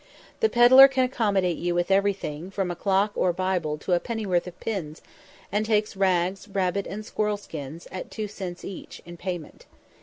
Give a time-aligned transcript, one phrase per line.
[0.39, 4.47] The pedlar can accommodate you with everything, from a clock or bible to a pennyworth
[4.47, 5.03] of pins,
[5.51, 9.67] and takes rags, rabbit and squirrel skins, at two cents each, in payment.